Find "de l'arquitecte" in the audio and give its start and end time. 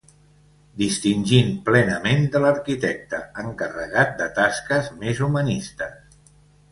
2.35-3.19